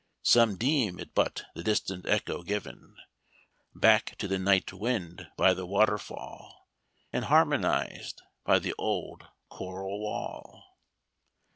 [0.23, 2.95] Some deem it but the distant echo given
[3.75, 6.67] Back to the night wind by the waterfall,
[7.13, 10.79] And harmonized by the old choral wall.